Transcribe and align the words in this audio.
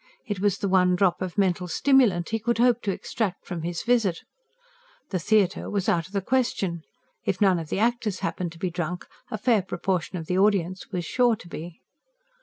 It 0.25 0.39
was 0.39 0.57
the 0.57 0.67
one 0.67 0.95
drop 0.95 1.21
of 1.21 1.37
mental 1.37 1.67
stimulant 1.67 2.29
he 2.29 2.39
could 2.39 2.57
hope 2.57 2.81
to 2.81 2.91
extract 2.91 3.45
from 3.45 3.61
his 3.61 3.83
visit. 3.83 4.21
The 5.09 5.19
theatre 5.19 5.69
was 5.69 5.87
out 5.87 6.07
of 6.07 6.13
the 6.13 6.23
question: 6.23 6.81
if 7.23 7.39
none 7.39 7.59
of 7.59 7.69
the 7.69 7.77
actors 7.77 8.21
happened 8.21 8.51
to 8.53 8.57
be 8.57 8.71
drunk, 8.71 9.05
a 9.29 9.37
fair 9.37 9.61
proportion 9.61 10.17
of 10.17 10.25
the 10.25 10.39
audience 10.39 10.87
was 10.91 11.05
sure 11.05 11.35
to 11.35 11.47
be. 11.47 11.81